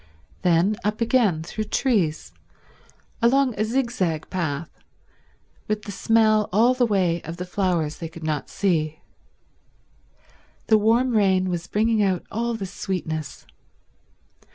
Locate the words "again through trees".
0.99-2.33